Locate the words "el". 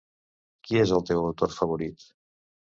0.97-1.05